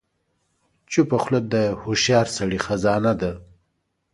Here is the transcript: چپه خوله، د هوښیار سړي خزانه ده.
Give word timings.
چپه 0.91 1.17
خوله، 1.23 1.39
د 1.53 1.55
هوښیار 1.81 2.27
سړي 2.37 2.59
خزانه 2.65 3.13
ده. 3.21 3.31